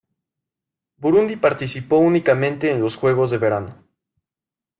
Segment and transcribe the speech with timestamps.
[0.97, 3.83] Burundi participó únicamente en los juegos de verano.